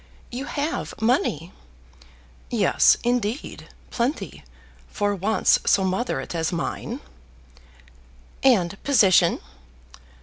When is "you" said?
0.31-0.45